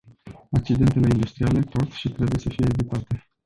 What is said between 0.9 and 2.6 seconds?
industriale pot și trebuie să